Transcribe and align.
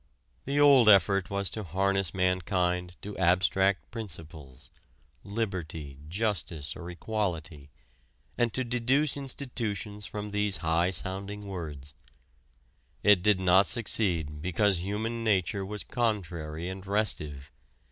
The 0.45 0.59
old 0.59 0.89
effort 0.89 1.29
was 1.29 1.51
to 1.51 1.63
harness 1.63 2.11
mankind 2.11 2.95
to 3.03 3.15
abstract 3.19 3.91
principles 3.91 4.71
liberty, 5.23 5.99
justice 6.09 6.75
or 6.75 6.89
equality 6.89 7.69
and 8.35 8.51
to 8.55 8.63
deduce 8.63 9.15
institutions 9.15 10.07
from 10.07 10.31
these 10.31 10.57
high 10.65 10.89
sounding 10.89 11.45
words. 11.45 11.93
It 13.03 13.21
did 13.21 13.39
not 13.39 13.67
succeed 13.67 14.41
because 14.41 14.79
human 14.79 15.23
nature 15.23 15.63
was 15.63 15.83
contrary 15.83 16.67
and 16.67 16.83
restive. 16.87 17.51